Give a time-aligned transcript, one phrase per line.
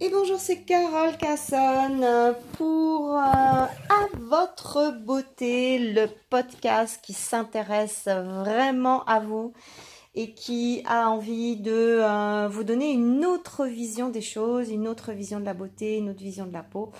[0.00, 9.04] Et bonjour, c'est Carole Casson pour euh, À votre beauté, le podcast qui s'intéresse vraiment
[9.06, 9.52] à vous
[10.14, 15.10] et qui a envie de euh, vous donner une autre vision des choses, une autre
[15.10, 16.92] vision de la beauté, une autre vision de la peau.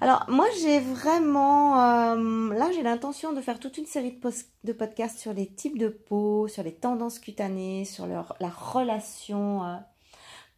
[0.00, 4.30] Alors moi j'ai vraiment, euh, là j'ai l'intention de faire toute une série de,
[4.64, 9.60] de, podcasts sur les types de peau, sur les tendances cutanées, sur leur, la relation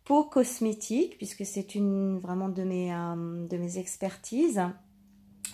[0.04, 4.62] peau cosmétique, puisque c'est une vraiment de mes, euh, de mes expertises.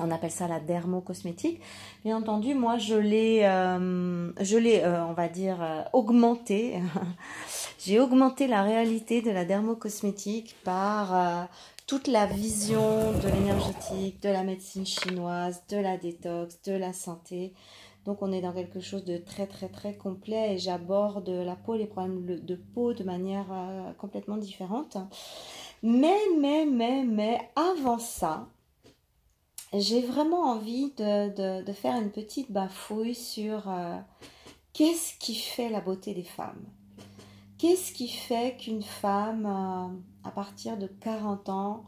[0.00, 1.60] On appelle ça la dermocosmétique.
[2.04, 6.80] Bien entendu, moi, je l'ai, euh, je l'ai, euh, on va dire, augmenté.
[7.78, 11.48] J'ai augmenté la réalité de la dermocosmétique par
[11.86, 17.54] toute la vision de l'énergétique, de la médecine chinoise, de la détox, de la santé,
[18.08, 21.76] donc on est dans quelque chose de très très très complet et j'aborde la peau,
[21.76, 24.96] les problèmes de peau de manière euh, complètement différente.
[25.82, 28.48] Mais, mais, mais, mais, avant ça,
[29.74, 33.98] j'ai vraiment envie de, faire une petite bafouille sur euh,
[34.72, 36.64] qu'est-ce qui fait la beauté des femmes?
[37.58, 41.84] Qu'est-ce qui fait qu'une femme, euh, à partir de 40 ans,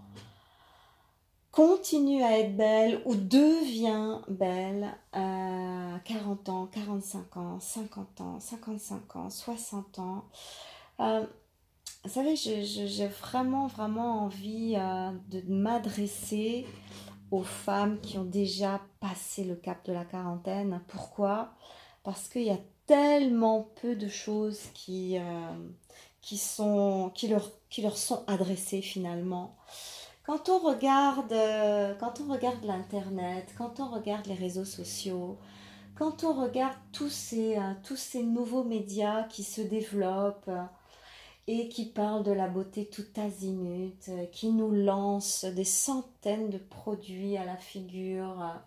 [1.53, 9.17] continue à être belle ou devient belle à 40 ans, 45 ans, 50 ans, 55
[9.17, 10.25] ans, 60 ans.
[11.01, 11.27] Euh,
[12.05, 16.67] vous savez, j'ai vraiment, vraiment envie euh, de m'adresser
[17.31, 20.81] aux femmes qui ont déjà passé le cap de la quarantaine.
[20.89, 21.53] Pourquoi?
[22.03, 25.23] Parce qu'il y a tellement peu de choses qui, euh,
[27.79, 29.57] leur sont adressées finalement.
[30.25, 35.39] Quand on regarde, euh, quand on regarde l'internet, quand on regarde les réseaux sociaux,
[35.97, 40.63] quand on regarde tous ces, euh, tous ces nouveaux médias qui se développent euh,
[41.47, 47.37] et qui parlent de la beauté tout azimut, qui nous lancent des centaines de produits
[47.37, 48.61] à la figure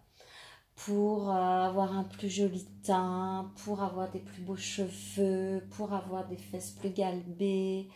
[0.75, 6.35] pour avoir un plus joli teint, pour avoir des plus beaux cheveux, pour avoir des
[6.35, 7.87] fesses plus galbées,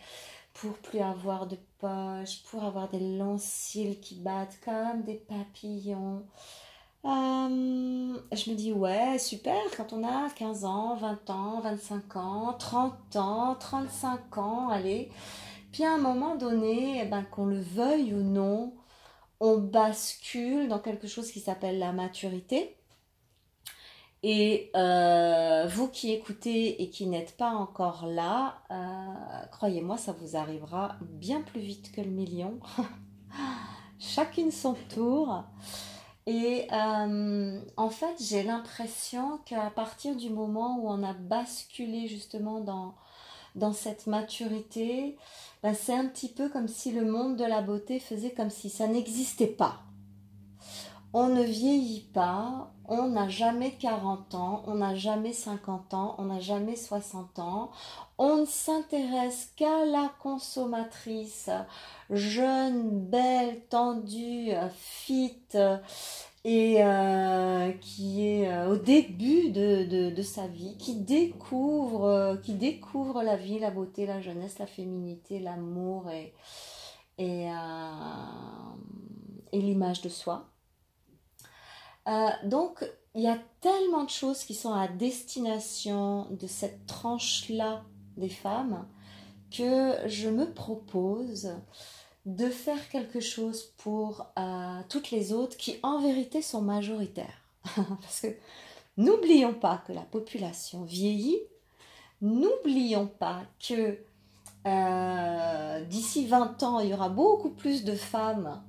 [0.60, 6.24] pour plus avoir de poches, pour avoir des longs cils qui battent comme des papillons.
[7.04, 12.52] Euh, je me dis, ouais, super, quand on a 15 ans, 20 ans, 25 ans,
[12.58, 15.10] 30 ans, 35 ans, allez.
[15.72, 18.74] Puis à un moment donné, eh ben, qu'on le veuille ou non,
[19.40, 22.77] on bascule dans quelque chose qui s'appelle la maturité.
[24.22, 30.36] Et euh, vous qui écoutez et qui n'êtes pas encore là, euh, croyez-moi, ça vous
[30.36, 32.58] arrivera bien plus vite que le million.
[34.00, 35.44] Chacune son tour.
[36.26, 42.60] Et euh, en fait, j'ai l'impression qu'à partir du moment où on a basculé justement
[42.60, 42.94] dans,
[43.54, 45.16] dans cette maturité,
[45.62, 48.68] ben, c'est un petit peu comme si le monde de la beauté faisait comme si
[48.68, 49.80] ça n'existait pas
[51.12, 56.24] on ne vieillit pas, on n'a jamais 40 ans, on n'a jamais 50 ans, on
[56.24, 57.70] n'a jamais 60 ans.
[58.16, 61.50] On ne s'intéresse qu'à la consommatrice
[62.10, 65.36] jeune, belle, tendue, fit
[66.44, 73.36] et euh, qui est euh, au début de, sa vie, qui découvre, qui découvre la
[73.36, 76.32] vie, la beauté, la jeunesse, la féminité, l'amour et,
[77.18, 77.52] euh,
[79.52, 80.46] et l'image de soi.
[82.08, 87.82] Euh, donc, il y a tellement de choses qui sont à destination de cette tranche-là
[88.16, 88.86] des femmes
[89.50, 91.52] que je me propose
[92.26, 97.42] de faire quelque chose pour euh, toutes les autres qui en vérité sont majoritaires.
[97.74, 98.28] Parce que
[98.96, 101.40] n'oublions pas que la population vieillit,
[102.20, 103.98] n'oublions pas que
[104.66, 108.62] euh, d'ici 20 ans, il y aura beaucoup plus de femmes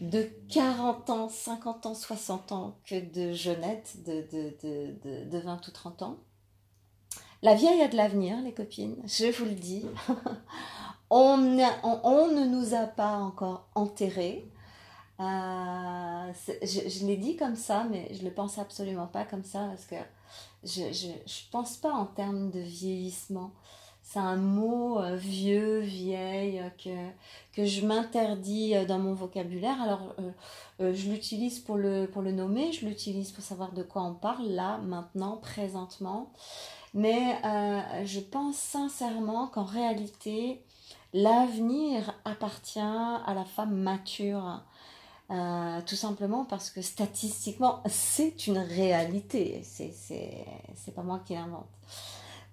[0.00, 5.70] de 40 ans, 50 ans, 60 ans que de jeunettes de, de, de, 20 ou
[5.70, 6.16] 30 ans.
[7.42, 9.84] La vieille a de l'avenir, les copines, je vous le dis.
[11.10, 14.50] on, ne nous a pas encore enterrés.
[15.20, 16.32] Euh,
[16.62, 19.84] je, l'ai dit comme ça, mais je ne le pense absolument pas comme ça parce
[19.84, 19.96] que
[20.64, 23.52] je ne pense pas en termes de vieillissement
[24.04, 29.80] c'est un mot euh, vieux, vieille, euh, que, que je m'interdis euh, dans mon vocabulaire.
[29.80, 30.14] Alors,
[30.78, 34.46] je l'utilise pour le, pour le nommer, je l'utilise pour savoir de quoi on parle,
[34.48, 36.32] là, maintenant, présentement.
[36.92, 37.40] Mais
[38.04, 40.62] je pense sincèrement qu'en réalité,
[41.12, 44.62] l'avenir appartient à la femme mature.
[45.28, 49.62] tout simplement parce que statistiquement, c'est une réalité.
[49.64, 51.68] C'est pas moi qui l'invente.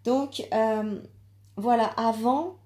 [0.06, 0.48] Donc,
[1.57, 2.57] voilà, avant,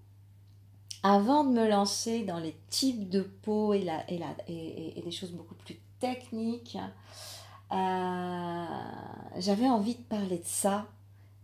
[1.04, 5.12] avant de me lancer dans les types de peau et, la, et, la, et, des
[5.12, 6.78] choses beaucoup plus techniques,
[7.72, 8.66] euh,
[9.38, 10.88] j'avais envie de parler de ça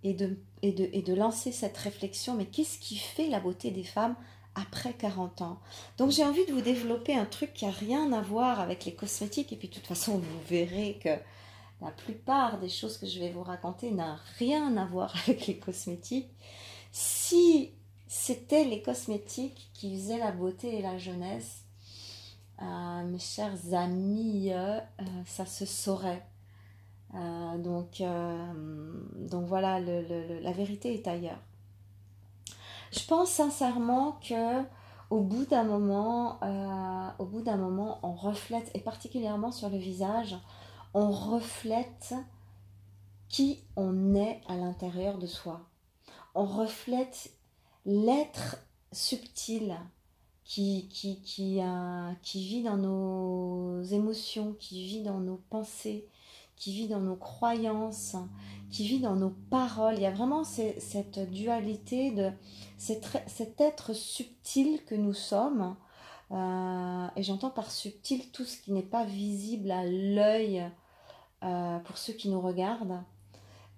[0.03, 3.71] et de, et, de, et de lancer cette réflexion, mais qu'est-ce qui fait la beauté
[3.71, 4.15] des femmes
[4.55, 5.59] après 40 ans?
[5.97, 8.93] Donc j'ai envie de vous développer un truc qui n'a rien à voir avec les
[8.93, 11.09] cosmétiques, et puis de toute façon vous verrez que
[11.81, 15.57] la plupart des choses que je vais vous raconter n'ont rien à voir avec les
[15.57, 16.29] cosmétiques.
[16.91, 17.71] Si
[18.11, 21.63] c'était les cosmétiques qui faisaient la beauté et la jeunesse.
[22.61, 26.27] Euh, mes chers amis, euh, euh, ça se saurait.
[27.13, 28.03] donc,
[29.47, 31.39] voilà, la vérité est ailleurs.
[32.91, 34.63] Je pense sincèrement que
[35.09, 36.39] au bout d'un moment,
[37.17, 40.37] au bout d'un moment, on reflète, et particulièrement sur le visage,
[40.93, 42.13] on reflète
[43.29, 45.61] qui on est à l'intérieur de soi.
[46.35, 47.31] On reflète
[47.85, 48.57] l'être
[48.91, 49.75] subtil
[50.43, 51.61] qui, qui,
[52.47, 56.07] vit dans nos émotions, qui vit dans nos pensées,
[56.57, 58.15] qui vit dans nos croyances,
[58.69, 59.95] qui vit dans nos paroles.
[59.95, 62.31] Il y a vraiment cette dualité de
[62.77, 65.75] cet, être subtil que nous sommes.
[66.31, 70.69] Euh, et j'entends par subtil tout ce qui n'est pas visible à l'œil
[71.43, 73.03] euh, pour ceux qui nous regardent.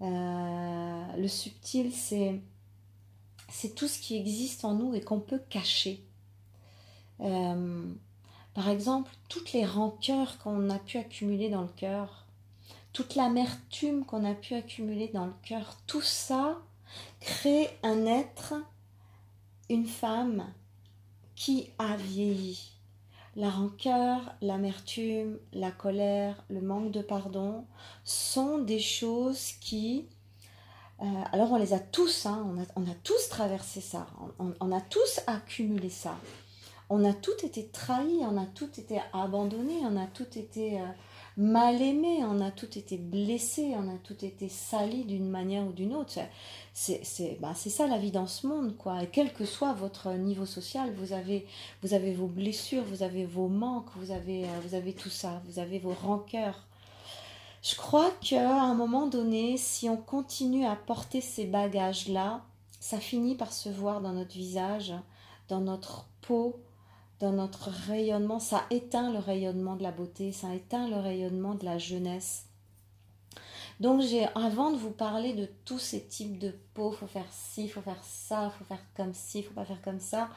[0.02, 0.63] Euh,
[1.24, 6.04] le subtil, c'est tout ce qui existe en nous et qu'on peut cacher.
[7.22, 7.86] Euh,
[8.54, 12.26] par exemple, toutes les rancœurs qu'on a pu accumuler dans le cœur,
[12.92, 16.60] toute l'amertume qu'on a pu accumuler dans le cœur, tout ça
[17.22, 18.56] crée un être,
[19.70, 20.54] une femme
[21.36, 22.74] qui a vieilli.
[23.38, 27.66] La rancœur, l'amertume, la colère, le manque de pardon
[28.04, 30.10] sont des choses qui
[31.04, 32.48] euh, alors on les a tous, hein,
[32.78, 34.08] on, a, tous traversé ça,
[34.40, 36.16] on, a tous accumulé ça.
[36.90, 40.86] On a tout été trahi, on a tout été abandonné, on a tout été euh,
[41.36, 45.74] mal aimé, on a tout été blessé, on a tout été sali d'une manière ou
[45.74, 46.20] d'une autre.
[47.40, 49.04] Bah, c'est ça la vie dans ce monde, quoi.
[49.04, 51.48] Et quel que soit votre niveau social, vous avez,
[51.82, 55.42] vous avez vos blessures, vous avez vos manques, vous avez, euh, vous avez tout ça,
[55.48, 56.66] vous avez vos rancœurs,
[57.64, 62.42] je crois qu'à un moment donné, si on continue à porter ces bagages-là,
[62.82, 64.94] ça finit par se voir dans notre visage,
[65.48, 66.60] dans notre peau,
[67.22, 68.40] dans notre rayonnement.
[68.40, 72.48] Ça éteint le rayonnement de la beauté, ça éteint le rayonnement de la jeunesse.
[73.80, 77.70] Donc j'ai, avant de vous parler de tous ces types de peau, faut faire ci,
[77.70, 80.30] faut faire ça, faut faire comme ci, faut pas faire comme ça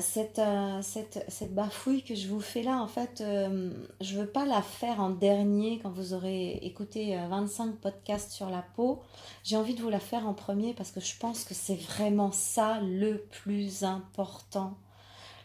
[0.00, 0.40] cette,
[0.82, 4.62] cette, cette, bafouille que je vous fais là, en fait, euh, je veux pas la
[4.62, 9.02] faire en dernier quand vous aurez écouté 25 euh, podcasts sur la peau.
[9.44, 12.32] J'ai envie de vous la faire en premier parce que je pense que c'est vraiment
[12.32, 14.74] ça le plus important.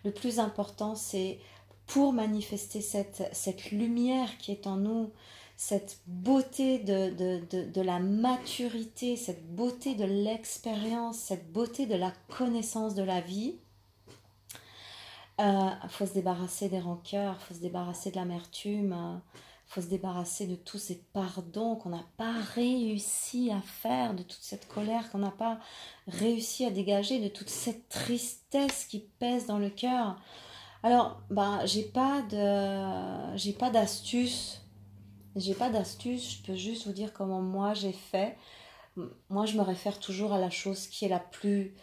[0.05, 1.39] Le plus important, c'est
[1.85, 5.11] pour manifester cette, cette lumière qui est en nous,
[5.57, 11.95] cette beauté de, de, de, de, la maturité, cette beauté de l'expérience, cette beauté de
[11.95, 13.57] la connaissance de la vie.
[15.39, 19.19] Il euh, faut se débarrasser des rancœurs, il faut se débarrasser de l'amertume, il euh,
[19.68, 24.42] faut se débarrasser de tous ces pardons qu'on n'a pas réussi à faire, de toute
[24.42, 25.60] cette colère qu'on n'a pas
[26.07, 30.19] réussi à dégager, de toute cette tristesse qui pèse dans le cœur.
[30.83, 34.61] Alors, bah, j'ai pas de, j'ai pas d'astuce,
[35.35, 36.38] j'ai pas d'astuce.
[36.38, 38.38] Je peux juste vous dire comment moi j'ai fait.
[39.30, 41.73] Moi, je me réfère toujours à la chose qui est la plus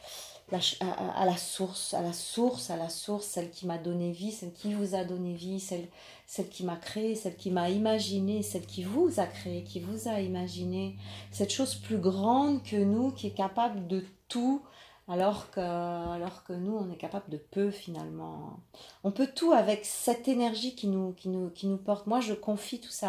[0.52, 4.52] à, la source, à la source, à la source, celle qui m'a donné vie, celle
[4.52, 5.86] qui vous a donné vie, celle,
[6.26, 10.08] celle qui m'a créé, celle qui m'a imaginé, celle qui vous a créé, qui vous
[10.08, 10.96] a imaginé,
[11.30, 14.62] cette chose plus grande que nous, qui est capable de tout,
[15.06, 18.60] alors que, alors que nous, on est capable de peu finalement.
[19.04, 22.06] On peut tout avec cette énergie qui nous, qui nous, qui nous porte.
[22.06, 23.08] Moi, je confie tout ça.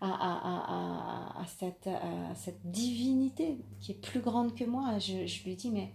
[0.00, 1.44] À, à, à,
[2.36, 4.96] cette, divinité qui est plus grande que moi.
[5.00, 5.92] Je lui dis, mais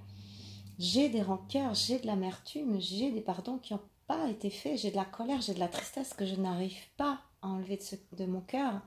[0.80, 4.92] j'ai des rancœurs, j'ai de l'amertume, j'ai des pardons qui n'ont pas été faits, j'ai
[4.92, 7.80] de la colère, j'ai de la tristesse que je n'arrive pas à enlever
[8.14, 8.82] de, mon cœur.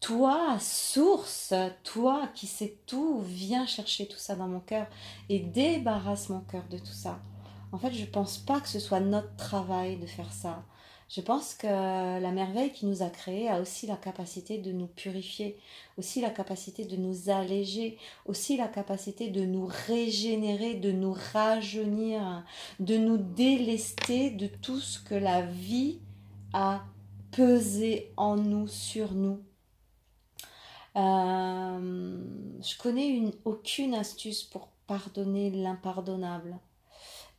[0.00, 4.86] Toi, source, toi qui sais tout, viens chercher tout ça dans mon cœur
[5.28, 7.20] et débarrasse mon cœur de tout ça.
[7.72, 10.62] En fait, je ne pense pas que ce soit notre travail de faire ça.
[11.08, 14.86] Je pense que la merveille qui nous a créés a aussi la capacité de nous
[14.86, 15.58] purifier,
[15.98, 22.44] aussi la capacité de nous alléger, aussi la capacité de nous régénérer, de nous rajeunir,
[22.80, 25.98] de nous délester de tout ce que la vie
[26.52, 26.82] a
[27.30, 29.40] pesé en nous, sur nous.
[30.96, 32.18] Euh,
[32.62, 36.56] je connais une, aucune astuce pour pardonner l'impardonnable.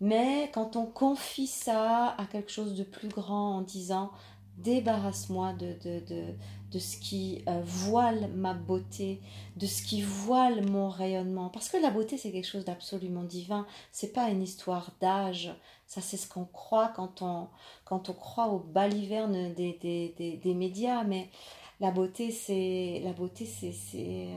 [0.02, 4.12] Mais quand on confie ça à quelque chose de plus grand en disant
[4.58, 6.24] débarrasse-moi de, de, de,
[6.72, 9.22] de, ce qui euh, voile ma beauté,
[9.58, 11.50] de ce qui voile mon rayonnement.
[11.50, 13.66] Parce que la beauté, c'est quelque chose d'absolument divin.
[13.92, 15.54] C'est pas une histoire d'âge.
[15.88, 17.48] Ça, c'est ce qu'on croit quand on,
[17.84, 21.04] quand on croit aux balivernes des, des, des, des médias.
[21.04, 21.30] Mais
[21.80, 24.30] la beauté, c'est la beauté, c'est, c'est,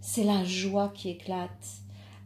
[0.00, 1.66] c'est la joie qui éclate.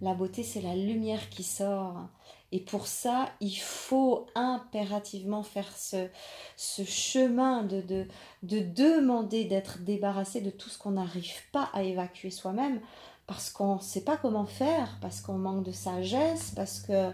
[0.01, 2.09] La beauté, c'est la lumière qui sort.
[2.53, 6.09] Et pour ça, il faut impérativement faire ce,
[6.57, 8.07] ce chemin de, de,
[8.43, 12.81] de demander d'être débarrassé de tout ce qu'on n'arrive pas à évacuer soi-même
[13.27, 17.13] parce qu'on ne sait pas comment faire, parce qu'on manque de sagesse, parce que,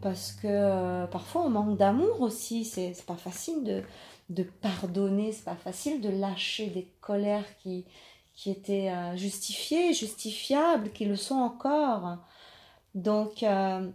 [0.00, 2.64] parce que euh, parfois on manque d'amour aussi.
[2.64, 3.82] C'est pas facile de,
[4.30, 7.84] de pardonner, c'est pas facile de lâcher des colères qui,
[8.34, 12.18] qui étaient euh, justifiées, justifiables, qui le sont encore.
[12.94, 13.90] Donc, euh,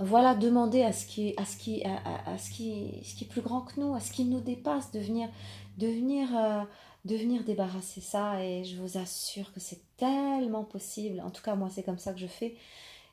[0.00, 3.42] voilà, demander à ce qui, à ce qui, à, ce qui, ce qui est plus
[3.42, 6.64] grand que nous, à ce qui nous dépasse, euh,
[7.04, 8.42] de venir débarrasser ça.
[8.44, 11.20] Et je vous assure que c'est tellement possible.
[11.20, 12.56] En tout cas, moi, c'est comme ça que je fais.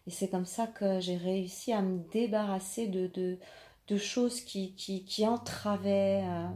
[0.07, 3.07] Et c'est comme ça que j'ai réussi à me débarrasser de,
[3.87, 6.47] de, choses qui, qui, qui entravaient, euh,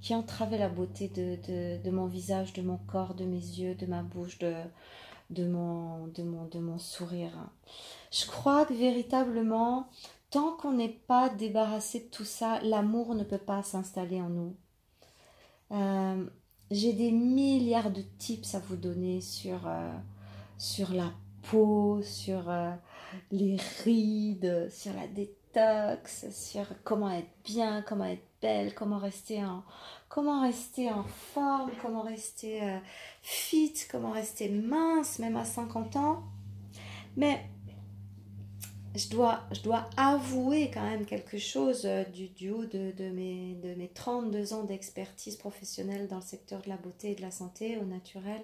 [0.00, 3.74] qui entravaient la beauté de, de, de, mon visage, de mon corps, de mes yeux,
[3.74, 4.52] de ma bouche, de,
[5.32, 7.32] de, mon, sourire.
[8.10, 9.88] Je crois que véritablement,
[10.30, 14.56] tant qu'on n'est pas débarrassé de tout ça, l'amour ne peut pas s'installer en nous.
[15.72, 16.26] Euh,
[16.70, 19.92] j'ai des milliards de tips à vous donner sur, euh,
[20.92, 21.10] la
[21.50, 22.72] peau, sur euh,
[23.30, 29.62] les rides, sur la détox, sur comment être bien, comment être belle, comment rester en,
[30.12, 32.60] comment rester en forme, comment rester
[33.22, 36.22] fit, comment rester mince, même à 50 ans.
[37.16, 37.40] Mais
[38.94, 43.88] je dois, avouer quand même quelque chose euh, du, haut de, de, mes, de mes
[43.88, 47.84] 32 ans d'expertise professionnelle dans le secteur de la beauté et de la santé au
[47.84, 48.42] naturel.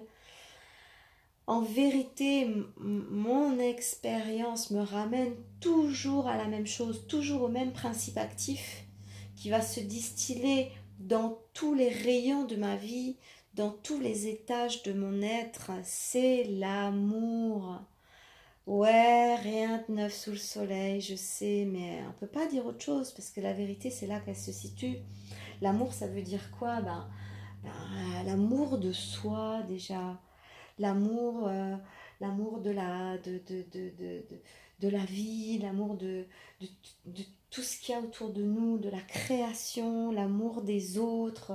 [1.45, 2.47] En vérité,
[2.77, 8.85] mon expérience me ramène toujours à la même chose, toujours au même principe actif
[9.35, 13.17] qui va se distiller dans tous les rayons de ma vie,
[13.53, 15.71] dans tous les étages de mon être.
[15.83, 17.79] C'est l'amour.
[18.67, 22.83] Ouais, rien de neuf sous le soleil, je sais, mais on peut pas dire autre
[22.83, 24.97] chose parce que la vérité, c'est là qu'elle se situe.
[25.61, 26.81] L'amour, ça veut dire quoi?
[26.81, 27.09] Ben,
[27.63, 27.71] ben,
[28.25, 30.21] L'amour de soi, déjà.
[30.77, 31.75] L'amour euh,
[32.19, 34.23] l'amour de la, de, de, de,
[34.79, 36.25] de, la vie, l'amour de,
[37.05, 41.53] de tout ce qu'il y a autour de nous, de la création, l'amour des autres,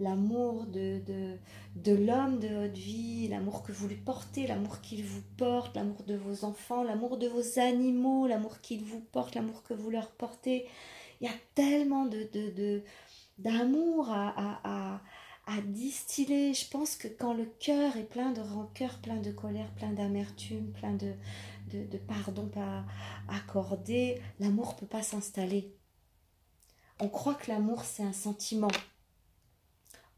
[0.00, 1.36] l'amour de, de,
[1.76, 6.02] de l'homme de votre vie, l'amour que vous lui portez, l'amour qu'il vous porte, l'amour
[6.06, 10.10] de vos enfants, l'amour de vos animaux, l'amour qu'il vous porte, l'amour que vous leur
[10.10, 10.66] portez.
[11.20, 12.82] Il y a tellement de, de,
[13.38, 15.00] d'amour à, à,
[15.46, 16.52] à, distiller.
[16.52, 20.72] Je pense que quand le cœur est plein de rancœur, plein de colère, plein d'amertume,
[20.72, 21.12] plein de,
[21.70, 22.84] de, pardon pas
[23.28, 25.74] accordé, l'amour ne peut pas s'installer.
[27.00, 28.70] On croit que l'amour c'est un sentiment,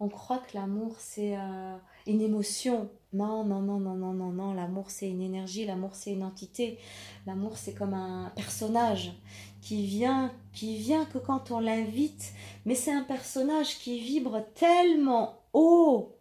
[0.00, 1.76] on croit que l'amour c'est euh,
[2.07, 2.88] une émotion.
[3.12, 4.55] Non, non, non, non, non, non, non.
[4.55, 6.78] L'amour c'est une énergie, l'amour c'est une entité.
[7.26, 9.12] L'amour c'est comme un personnage
[9.61, 12.33] qui vient, qui vient que quand on l'invite.
[12.64, 16.14] Mais c'est un personnage qui vibre tellement haut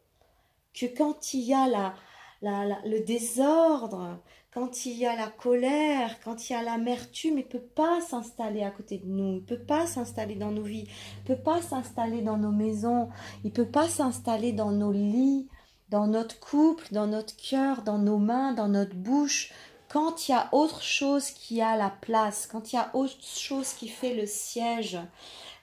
[0.74, 1.94] que quand il y a la,
[2.42, 4.20] le désordre,
[4.54, 8.02] quand il y a la colère, quand il y a l'amertume, il ne peut pas
[8.02, 11.36] s'installer à côté de nous, il ne peut pas s'installer dans nos vies, il ne
[11.36, 13.10] peut pas s'installer dans nos maisons,
[13.44, 15.48] il ne peut pas s'installer dans nos lits,
[15.90, 19.52] dans notre couple, dans notre cœur, dans nos mains, dans notre bouche.
[19.90, 23.16] Quand il y a autre chose qui a la place, quand il y a autre
[23.22, 24.98] chose qui fait le siège,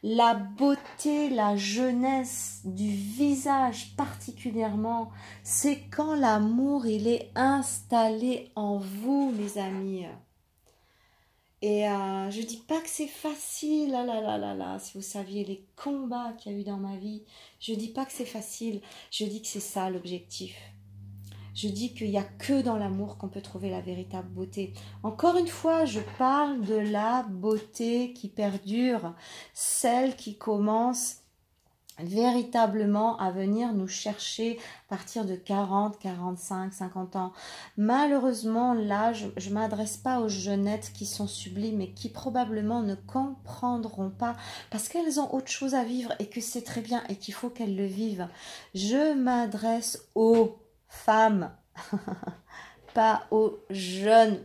[0.06, 5.10] la beauté, la jeunesse du visage particulièrement,
[5.42, 10.04] c'est quand l'amour il est installé en vous, mes amis.
[11.62, 15.02] Et euh, je dis pas que c'est facile, là, là, là, là, là, si vous
[15.02, 17.22] saviez les combats qu'il y a eu dans ma vie,
[17.58, 20.54] je dis pas que c'est facile, je dis que c'est ça l'objectif.
[21.54, 24.74] Je dis qu'il n'y a que dans l'amour qu'on peut trouver la véritable beauté.
[25.02, 29.14] Encore une fois, je parle de la beauté qui perdure,
[29.52, 31.18] celle qui commence
[31.98, 34.58] véritablement à venir nous chercher
[34.88, 37.32] à partir de 40, 45, 50 ans.
[37.76, 42.94] Malheureusement, là, je ne m'adresse pas aux jeunettes qui sont sublimes et qui probablement ne
[42.94, 44.34] comprendront pas
[44.70, 47.50] parce qu'elles ont autre chose à vivre et que c'est très bien et qu'il faut
[47.50, 48.28] qu'elles le vivent.
[48.74, 50.56] Je m'adresse aux
[50.94, 51.50] femmes,
[52.94, 54.40] pas aux jeunes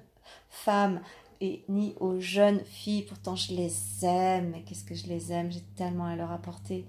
[0.50, 1.02] femmes.
[1.42, 3.04] et ni aux jeunes filles.
[3.04, 4.56] Pourtant, je les aime.
[4.66, 5.52] Qu'est-ce que je les aime?
[5.52, 6.86] J'ai tellement à leur apporter.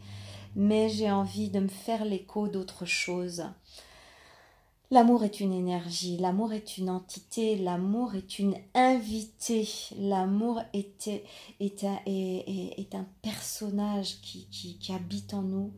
[0.57, 3.45] Mais j'ai envie de me faire l'écho d'autre chose.
[4.93, 13.07] L'amour est une énergie, l'amour est une entité, l'amour est une invitée, l'amour est, un,
[13.23, 15.71] personnage qui, habite en nous.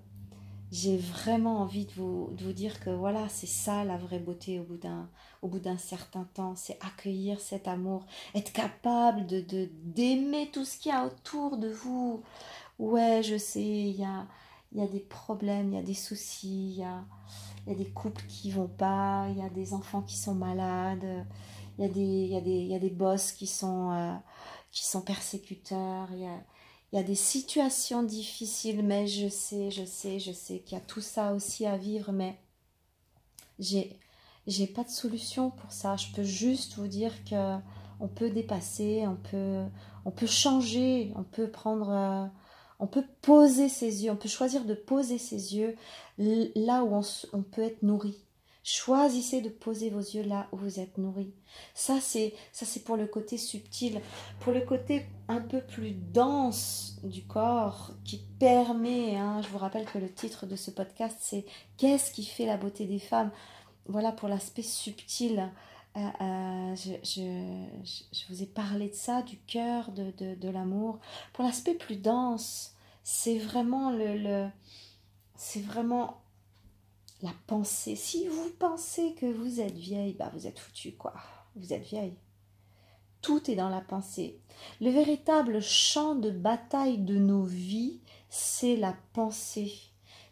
[0.73, 4.59] J'ai vraiment envie de vous, de vous dire que voilà, c'est ça la vraie beauté
[4.59, 5.09] au bout d'un,
[5.43, 9.45] au bout d'un certain temps, c'est accueillir cet amour, être capable de,
[9.85, 12.23] d'aimer tout ce qu'il y a autour de vous.
[12.79, 14.26] Ouais, je sais, il y a,
[14.75, 17.05] y a des problèmes, il y a des soucis, il y a
[17.67, 21.26] y a des couples qui vont pas, il y a des enfants qui sont malades,
[21.79, 24.14] il y a des, y y a des boss qui sont, euh,
[24.71, 26.41] qui sont persécuteurs, il y a,
[26.93, 30.81] il y a des situations difficiles, mais je sais, je sais, je sais qu'il y
[30.81, 32.39] a tout ça aussi à vivre, mais
[33.59, 33.99] j'ai,
[34.47, 35.97] j'ai pas de solution pour ça.
[35.97, 37.57] Je peux juste vous dire que
[38.01, 39.65] on peut dépasser, on peut,
[40.05, 42.27] on peut changer, on peut prendre, euh,
[42.81, 45.77] on peut poser ses yeux, on peut choisir de poser ses yeux
[46.19, 47.01] là où
[47.33, 48.17] on, peut être nourri.
[48.64, 51.35] Choisissez de poser vos yeux là où vous êtes nourri.
[51.75, 54.00] Ça c'est ça c'est pour le côté subtil,
[54.38, 59.16] pour le côté un peu plus dense du corps qui permet.
[59.16, 61.45] Hein, je vous rappelle que le titre de ce podcast c'est
[61.76, 63.33] Qu'est-ce qui fait la beauté des femmes?
[63.87, 65.50] Voilà pour l'aspect subtil.
[65.97, 71.00] Euh, euh, je, vous ai parlé de ça, du cœur, de, l'amour.
[71.33, 74.49] Pour l'aspect plus dense, c'est vraiment le,
[75.35, 76.22] c'est vraiment
[77.23, 77.97] la pensée.
[77.97, 81.14] Si vous pensez que vous êtes vieille, bah vous êtes foutu quoi.
[81.57, 82.17] Vous êtes vieille.
[83.21, 84.41] Tout est dans la pensée.
[84.81, 89.73] Le véritable champ de bataille de nos vies, c'est la pensée.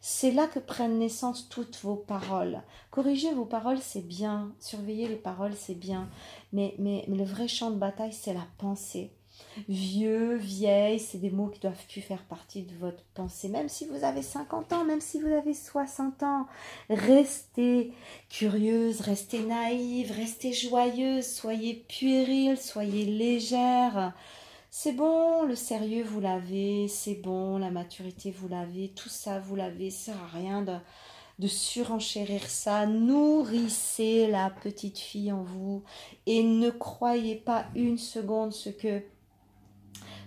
[0.00, 2.62] C'est là que prennent naissance toutes vos paroles.
[2.90, 4.52] Corriger vos paroles, c'est bien.
[4.58, 6.08] Surveiller les paroles, c'est bien.
[6.52, 9.12] Mais, mais, mais le vrai champ de bataille, c'est la pensée.
[9.68, 13.48] Vieux, vieille, c'est des mots qui doivent plus faire partie de votre pensée.
[13.48, 16.46] Même si vous avez 50 ans, même si vous avez 60 ans,
[16.88, 17.92] restez
[18.28, 24.14] curieuse, restez naïve, restez joyeuse, soyez puérile, soyez légère.
[24.70, 29.56] C'est bon, le sérieux, vous l'avez, c'est bon, la maturité, vous l'avez, tout ça, vous
[29.56, 30.76] l'avez, ça sert à rien de,
[31.40, 32.86] de surenchérir ça.
[32.86, 35.82] Nourrissez la petite fille en vous
[36.26, 39.02] et ne croyez pas une seconde ce que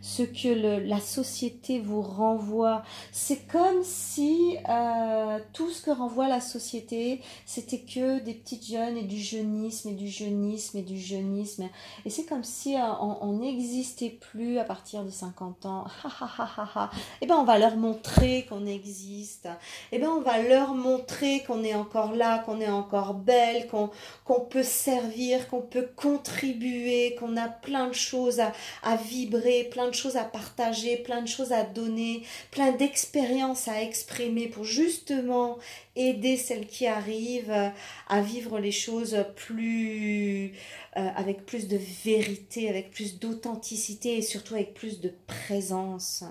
[0.03, 0.49] ce que
[0.85, 2.83] la société vous renvoie.
[3.13, 8.97] C'est comme si euh, tout ce que renvoie la société, c'était que des petites jeunes
[8.97, 11.69] et du jeunisme et du jeunisme et du jeunisme.
[12.05, 15.85] Et c'est comme si euh, on n'existait plus à partir de 50 ans.
[16.03, 19.45] et eh ben on va leur montrer qu'on existe.
[19.45, 23.67] Et eh ben on va leur montrer qu'on est encore là, qu'on est encore belle,
[23.67, 23.89] qu'on
[24.25, 28.51] qu'on peut servir, qu'on peut contribuer, qu'on a plein de choses à,
[28.83, 33.81] à vibrer, plein de choses à partager, plein de choses à donner, plein d'expériences à
[33.81, 35.57] exprimer pour justement
[35.95, 37.71] aider celles qui arrivent
[38.07, 40.53] à vivre les choses plus
[40.95, 46.23] euh, avec plus de vérité, avec plus d'authenticité et surtout avec plus de présence.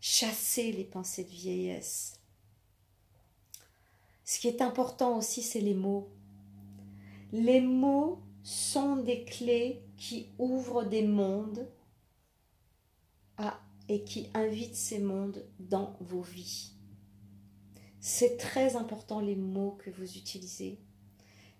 [0.00, 2.14] Chasser les pensées de vieillesse.
[4.24, 6.08] Ce qui est important aussi, c'est les mots.
[7.32, 11.68] Les mots sont des clés qui ouvrent des mondes
[13.88, 16.72] et qui invite ces mondes dans vos vies.
[18.00, 20.78] C'est très important les mots que vous utilisez.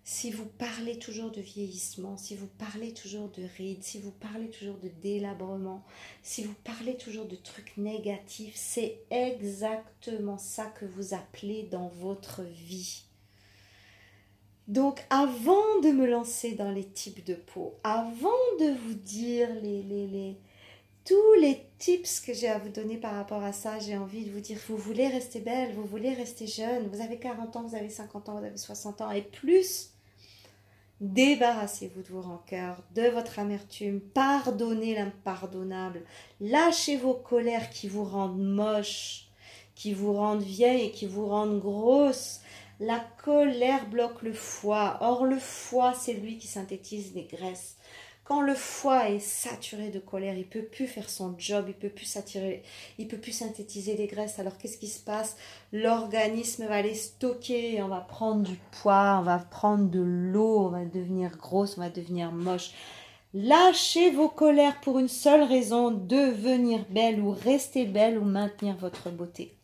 [0.04, 4.50] Si vous parlez toujours de vieillissement, si vous parlez toujours de rides, si vous parlez
[4.50, 5.84] toujours de délabrement,
[6.24, 12.42] si vous parlez toujours de trucs négatifs, c'est exactement ça que vous appelez dans votre
[12.42, 13.04] vie.
[14.66, 20.36] Donc avant de me lancer dans les types de peau, avant de vous dire les,
[21.04, 24.30] tous les tips que j'ai à vous donner par rapport à ça, j'ai envie de
[24.30, 27.74] vous dire, vous voulez rester belle, vous voulez rester jeune, vous avez 40 ans, vous
[27.74, 29.90] avez 50 ans, vous avez 60 ans et plus,
[31.00, 36.02] débarrassez-vous de vos rancœurs, de votre amertume, pardonnez l'impardonnable,
[36.40, 39.26] lâchez vos colères qui vous rendent moche,
[39.74, 42.40] qui vous rendent vieille et qui vous rendent grosse.
[42.78, 44.98] La colère bloque le foie.
[45.00, 47.76] Or, le foie, c'est lui qui synthétise les graisses.
[48.24, 51.88] Quand le foie est saturé de colère, il peut plus faire son job, il peut
[51.88, 52.62] plus s'attirer,
[52.98, 54.38] il peut plus synthétiser les graisses.
[54.38, 55.36] Alors qu'est-ce qui se passe?
[55.72, 60.68] L'organisme va les stocker, on va prendre du poids, on va prendre de l'eau, on
[60.68, 62.70] va devenir grosse, on va devenir moche.
[63.34, 69.10] Lâchez vos colères pour une seule raison, devenir belle ou rester belle ou maintenir votre
[69.10, 69.56] beauté.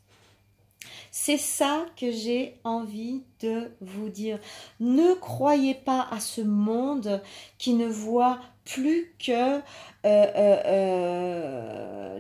[1.20, 4.38] C'est ça que j'ai envie de vous dire.
[4.78, 7.20] Ne croyez pas à ce monde
[7.58, 9.58] qui ne voit plus que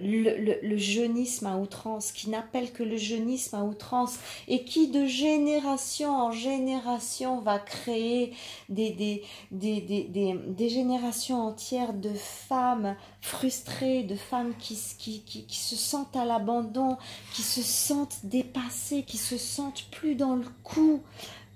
[0.02, 6.10] le, jeunisme à outrance, qui n'appelle que le jeunisme à outrance et qui de génération
[6.10, 8.34] en génération va créer
[8.68, 15.44] des, des, des, des, des générations entières de femmes frustrées, de femmes qui, qui, qui,
[15.44, 16.96] qui se sentent à l'abandon,
[17.34, 21.02] qui se sentent dépassées, qui se sentent plus dans le coup.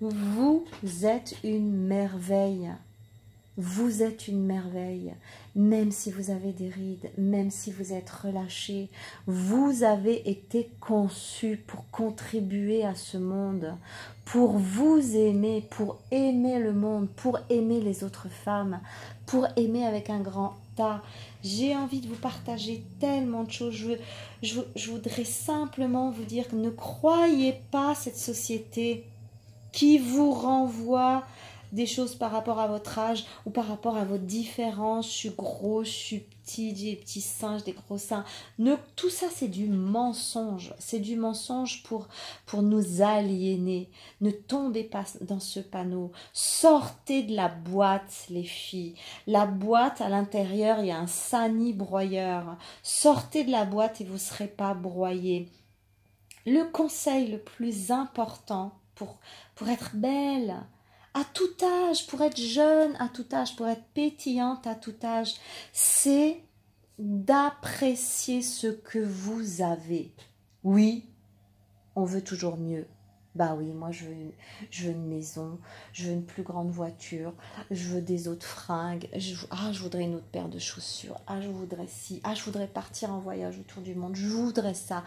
[0.00, 0.64] Vous
[1.04, 2.72] êtes une merveille.
[3.58, 5.12] Vous êtes une merveille,
[5.54, 8.88] même si vous avez des rides, même si vous êtes relâché.
[9.26, 13.76] Vous avez été conçu pour contribuer à ce monde,
[14.24, 18.80] pour vous aimer, pour aimer le monde, pour aimer les autres femmes,
[19.26, 21.02] pour aimer avec un grand tas.
[21.42, 23.74] J'ai envie de vous partager tellement de choses.
[23.74, 23.92] Je,
[24.42, 29.04] je, je voudrais simplement vous dire que ne croyez pas cette société
[29.72, 31.24] qui vous renvoie
[31.72, 35.06] des choses par rapport à votre âge ou par rapport à votre différence.
[35.06, 38.24] Je suis gros, je suis petit, j'ai des petits seins, des gros seins.
[38.58, 40.74] Ne, tout ça, c'est du mensonge.
[40.78, 42.08] C'est du mensonge pour,
[42.46, 43.90] pour nous aliéner.
[44.20, 46.12] Ne tombez pas dans ce panneau.
[46.32, 48.94] Sortez de la boîte, les filles.
[49.26, 52.56] La boîte, à l'intérieur, il y a un sani broyeur.
[52.82, 55.48] Sortez de la boîte et vous ne serez pas broyé.
[56.44, 59.18] Le conseil le plus important pour,
[59.54, 60.56] pour être belle,
[61.14, 65.34] à tout âge, pour être jeune à tout âge, pour être pétillante à tout âge,
[65.72, 66.40] c'est
[66.98, 70.12] d'apprécier ce que vous avez.
[70.62, 71.04] Oui,
[71.96, 72.86] on veut toujours mieux.
[73.34, 74.14] Bah oui, moi je veux,
[74.70, 75.58] je veux une maison,
[75.94, 77.32] je veux une plus grande voiture,
[77.70, 81.40] je veux des autres fringues, je, ah je voudrais une autre paire de chaussures, ah
[81.40, 85.02] je voudrais ci, ah je voudrais partir en voyage autour du monde, je voudrais ça.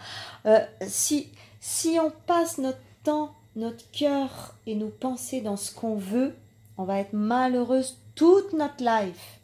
[0.47, 5.95] Euh, si, si on passe notre temps notre cœur et nos pensées dans ce qu'on
[5.95, 6.35] veut,
[6.77, 9.39] on va être malheureuse toute notre life.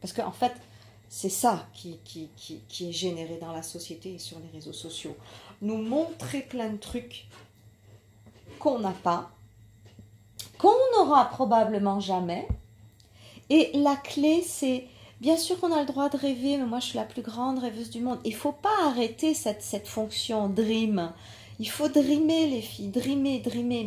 [0.00, 0.52] Parce qu'en en fait,
[1.08, 5.16] c'est ça qui, qui, qui, est généré dans la société et sur les réseaux sociaux.
[5.60, 7.26] Nous montrer plein de trucs
[8.58, 9.30] qu'on n'a pas,
[10.58, 12.46] qu'on n'aura probablement jamais.
[13.50, 14.86] Et la clé, c'est,
[15.20, 17.58] bien sûr qu'on a le droit de rêver, mais moi je suis la plus grande
[17.58, 18.20] rêveuse du monde.
[18.24, 21.12] Il ne faut pas arrêter cette, cette fonction dream
[21.60, 23.84] il faut dreamer, les filles, dreamer, dreamer,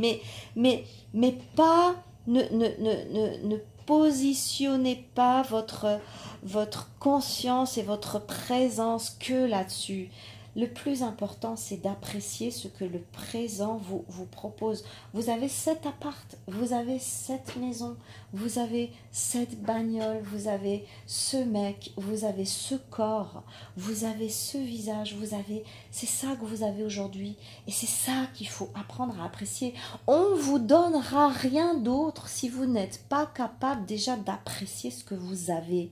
[0.56, 0.84] mais,
[1.14, 1.96] mais, pas,
[2.28, 3.58] ne, ne,
[3.88, 6.00] positionnez pas votre,
[6.44, 10.10] votre conscience et votre présence que là-dessus.
[10.56, 14.84] Le plus important, c'est d'apprécier ce que le présent vous, vous propose.
[15.14, 17.98] Vous avez cet appart, vous avez cette maison,
[18.34, 23.44] vous avez cette bagnole, vous avez ce mec, vous avez ce corps,
[23.78, 25.64] vous avez ce visage, vous avez...
[25.90, 27.36] C'est ça que vous avez aujourd'hui.
[27.68, 29.74] Et c'est ça qu'il faut apprendre à apprécier.
[30.06, 35.50] On vous donnera rien d'autre si vous n'êtes pas capable déjà d'apprécier ce que vous
[35.50, 35.92] avez.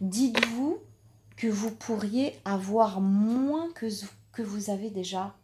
[0.00, 0.78] Dites-vous
[1.40, 3.86] que vous pourriez avoir moins que,
[4.30, 5.34] que vous avez déjà.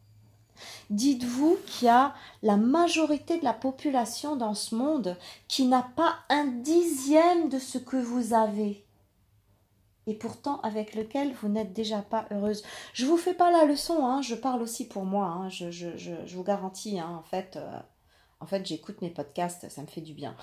[0.91, 5.17] Dites-vous qu'il y a la majorité de la population dans ce monde
[5.49, 8.85] qui n'a pas un dixième de ce que vous avez
[10.07, 12.63] et pourtant avec lequel vous n'êtes déjà pas heureuse.
[12.93, 16.45] Je vous fais pas la leçon, hein, je parle aussi pour moi, hein, je, vous
[16.45, 17.81] garantis, hein, en fait, euh,
[18.41, 20.37] en fait j'écoute mes podcasts, ça me fait du bien.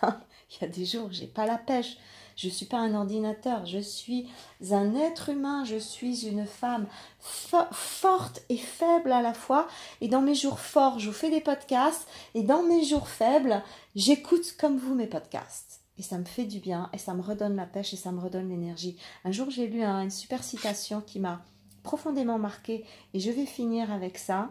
[0.02, 1.98] Il y a des jours, j'ai pas la pêche,
[2.36, 4.28] je ne suis pas un ordinateur, je suis
[4.70, 6.86] un être humain, je suis une femme
[7.20, 9.68] forte et faible à la fois.
[10.00, 12.08] Et dans mes jours forts, je vous fais des podcasts.
[12.34, 13.62] Et dans mes jours faibles,
[13.94, 15.80] j'écoute comme vous mes podcasts.
[15.98, 18.20] Et ça me fait du bien, et ça me redonne la pêche, et ça me
[18.20, 18.96] redonne l'énergie.
[19.24, 21.44] Un jour, j'ai lu une super citation qui m'a
[21.82, 24.50] profondément marquée, et je vais finir avec ça.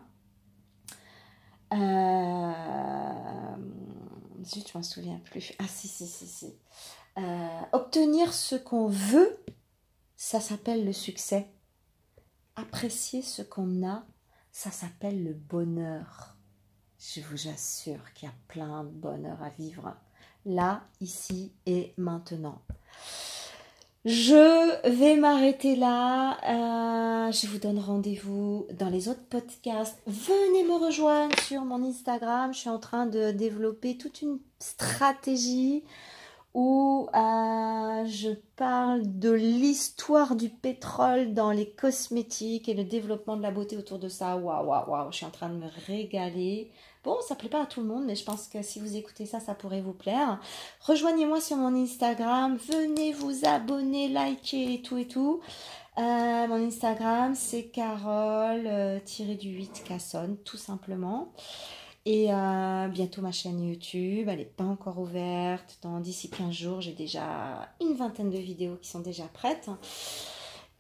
[1.74, 2.52] Euh...
[4.44, 5.54] Zut, je m'en souviens plus.
[5.60, 6.54] Ah si, si, si, si.
[7.18, 9.38] Euh, obtenir ce qu'on veut,
[10.16, 11.48] ça s'appelle le succès.
[12.56, 14.04] Apprécier ce qu'on a,
[14.52, 16.36] ça s'appelle le bonheur.
[17.00, 19.96] Je vous assure qu'il y a plein de bonheur à vivre.
[20.46, 22.62] Là, ici et maintenant.
[24.04, 26.38] Je vais m'arrêter là.
[27.28, 30.02] Euh, je vous donne rendez-vous dans les autres podcasts.
[30.08, 32.52] Venez me rejoindre sur mon Instagram.
[32.52, 35.84] Je suis en train de développer toute une stratégie
[36.54, 43.42] où euh, je parle de l'histoire du pétrole dans les cosmétiques et le développement de
[43.42, 44.36] la beauté autour de ça.
[44.36, 46.72] Waouh, waouh, waouh, je suis en train de me régaler.
[47.04, 49.26] Bon, ça plaît pas à tout le monde, mais je pense que si vous écoutez
[49.26, 50.40] ça, ça pourrait vous plaire.
[50.82, 55.42] Rejoignez-moi sur mon Instagram, venez vous abonner, liker et tout et tout.
[55.98, 61.34] Euh, mon Instagram, c'est carole-du-8 Casson, tout simplement.
[62.06, 65.78] Et euh, bientôt ma chaîne YouTube, elle n'est pas encore ouverte.
[65.84, 69.70] Dans d'ici 15 jours, j'ai déjà une vingtaine de vidéos qui sont déjà prêtes.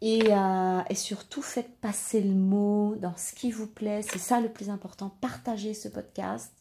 [0.01, 4.01] Et, euh, et, surtout, faites passer le mot dans ce qui vous plaît.
[4.01, 5.11] C'est ça le plus important.
[5.21, 6.51] Partagez ce podcast.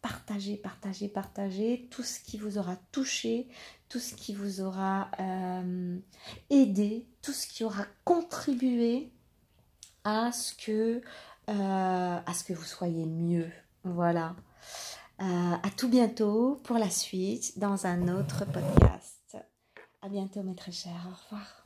[0.00, 3.46] Partagez, partagez, partagez tout ce qui vous aura touché,
[3.88, 5.96] tout ce qui vous aura euh,
[6.50, 9.12] aidé, tout ce qui aura contribué
[10.02, 11.02] à ce que,
[11.46, 13.48] à ce que vous soyez mieux.
[13.84, 14.34] Voilà.
[15.20, 19.36] Euh, à tout bientôt pour la suite dans un autre podcast.
[20.00, 21.06] À bientôt mes très chers.
[21.06, 21.61] Au revoir.